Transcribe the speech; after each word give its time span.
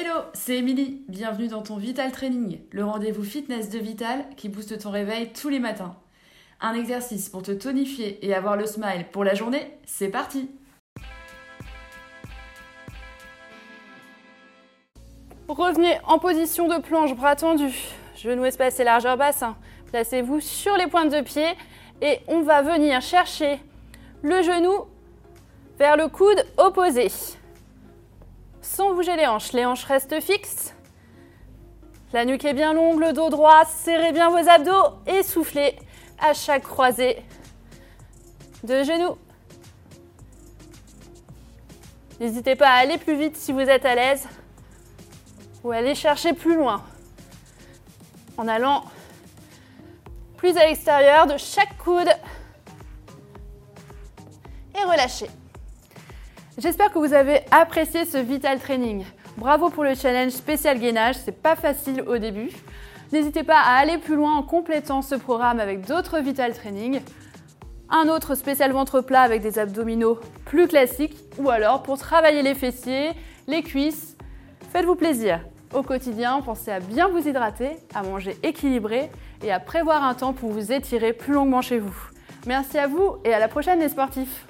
Hello, 0.00 0.20
c'est 0.32 0.58
Émilie. 0.58 1.02
Bienvenue 1.08 1.48
dans 1.48 1.62
ton 1.62 1.76
Vital 1.76 2.12
Training, 2.12 2.60
le 2.70 2.84
rendez-vous 2.84 3.24
fitness 3.24 3.68
de 3.68 3.80
Vital 3.80 4.24
qui 4.36 4.48
booste 4.48 4.78
ton 4.78 4.92
réveil 4.92 5.32
tous 5.32 5.48
les 5.48 5.58
matins. 5.58 5.96
Un 6.60 6.74
exercice 6.74 7.28
pour 7.28 7.42
te 7.42 7.50
tonifier 7.50 8.24
et 8.24 8.32
avoir 8.32 8.56
le 8.56 8.64
smile 8.64 9.06
pour 9.10 9.24
la 9.24 9.34
journée, 9.34 9.76
c'est 9.86 10.06
parti 10.06 10.50
Revenez 15.48 15.98
en 16.04 16.20
position 16.20 16.68
de 16.68 16.80
planche, 16.80 17.16
bras 17.16 17.34
tendus, 17.34 17.88
genoux 18.14 18.44
espacés, 18.44 18.84
largeur 18.84 19.16
bassin. 19.16 19.56
Placez-vous 19.90 20.38
sur 20.38 20.76
les 20.76 20.86
pointes 20.86 21.10
de 21.10 21.22
pied 21.22 21.48
et 22.02 22.20
on 22.28 22.42
va 22.42 22.62
venir 22.62 23.02
chercher 23.02 23.58
le 24.22 24.42
genou 24.42 24.84
vers 25.76 25.96
le 25.96 26.06
coude 26.06 26.46
opposé. 26.56 27.08
Sans 28.62 28.94
bouger 28.94 29.16
les 29.16 29.26
hanches, 29.26 29.52
les 29.52 29.64
hanches 29.64 29.84
restent 29.84 30.20
fixes. 30.20 30.74
La 32.12 32.24
nuque 32.24 32.44
est 32.44 32.54
bien 32.54 32.72
longue, 32.72 33.00
le 33.00 33.12
dos 33.12 33.28
droit, 33.28 33.64
serrez 33.66 34.12
bien 34.12 34.30
vos 34.30 34.48
abdos 34.48 34.94
et 35.06 35.22
soufflez 35.22 35.76
à 36.18 36.32
chaque 36.32 36.62
croisée 36.62 37.22
de 38.64 38.82
genoux. 38.82 39.16
N'hésitez 42.18 42.56
pas 42.56 42.68
à 42.68 42.78
aller 42.78 42.98
plus 42.98 43.16
vite 43.16 43.36
si 43.36 43.52
vous 43.52 43.60
êtes 43.60 43.84
à 43.84 43.94
l'aise 43.94 44.26
ou 45.62 45.70
aller 45.70 45.94
chercher 45.94 46.32
plus 46.32 46.56
loin 46.56 46.82
en 48.36 48.48
allant 48.48 48.84
plus 50.36 50.56
à 50.56 50.66
l'extérieur 50.66 51.26
de 51.26 51.36
chaque 51.36 51.76
coude 51.78 52.08
et 54.74 54.84
relâchez. 54.84 55.28
J'espère 56.58 56.92
que 56.92 56.98
vous 56.98 57.14
avez 57.14 57.42
apprécié 57.52 58.04
ce 58.04 58.18
Vital 58.18 58.58
Training. 58.58 59.04
Bravo 59.36 59.70
pour 59.70 59.84
le 59.84 59.94
challenge 59.94 60.32
spécial 60.32 60.80
gainage, 60.80 61.14
c'est 61.14 61.30
pas 61.30 61.54
facile 61.54 62.02
au 62.08 62.18
début. 62.18 62.50
N'hésitez 63.12 63.44
pas 63.44 63.60
à 63.60 63.76
aller 63.76 63.96
plus 63.96 64.16
loin 64.16 64.34
en 64.34 64.42
complétant 64.42 65.00
ce 65.00 65.14
programme 65.14 65.60
avec 65.60 65.86
d'autres 65.86 66.18
Vital 66.18 66.52
Training. 66.54 67.00
Un 67.90 68.08
autre 68.08 68.34
spécial 68.34 68.72
ventre 68.72 69.00
plat 69.02 69.20
avec 69.20 69.40
des 69.40 69.60
abdominaux 69.60 70.18
plus 70.46 70.66
classiques 70.66 71.16
ou 71.38 71.48
alors 71.48 71.84
pour 71.84 71.96
travailler 71.96 72.42
les 72.42 72.56
fessiers, 72.56 73.12
les 73.46 73.62
cuisses. 73.62 74.16
Faites-vous 74.72 74.96
plaisir. 74.96 75.38
Au 75.72 75.84
quotidien, 75.84 76.40
pensez 76.40 76.72
à 76.72 76.80
bien 76.80 77.06
vous 77.06 77.28
hydrater, 77.28 77.76
à 77.94 78.02
manger 78.02 78.36
équilibré 78.42 79.10
et 79.44 79.52
à 79.52 79.60
prévoir 79.60 80.02
un 80.02 80.14
temps 80.14 80.32
pour 80.32 80.50
vous 80.50 80.72
étirer 80.72 81.12
plus 81.12 81.34
longuement 81.34 81.62
chez 81.62 81.78
vous. 81.78 81.96
Merci 82.48 82.78
à 82.78 82.88
vous 82.88 83.18
et 83.24 83.32
à 83.32 83.38
la 83.38 83.46
prochaine 83.46 83.78
les 83.78 83.90
sportifs 83.90 84.44